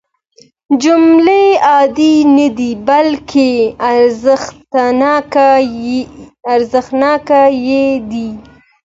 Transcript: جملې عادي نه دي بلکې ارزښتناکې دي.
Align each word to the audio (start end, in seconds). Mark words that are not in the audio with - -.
جملې 0.83 1.43
عادي 1.69 2.15
نه 2.35 2.47
دي 2.57 2.71
بلکې 2.87 3.49
ارزښتناکې 6.53 7.83
دي. 8.11 8.29